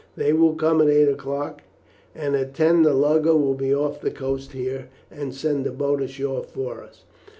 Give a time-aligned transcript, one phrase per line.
[0.17, 1.61] They will come at eight o'clock,
[2.15, 6.01] and at ten the lugger will be off the coast here and send a boat
[6.01, 7.03] ashore for us.